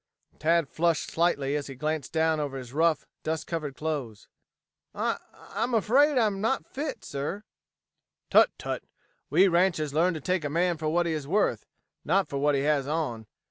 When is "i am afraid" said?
5.31-6.17